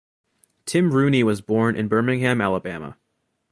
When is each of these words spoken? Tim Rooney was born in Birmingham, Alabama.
Tim 0.65 0.89
Rooney 0.95 1.21
was 1.23 1.41
born 1.41 1.75
in 1.75 1.87
Birmingham, 1.87 2.41
Alabama. 2.41 2.97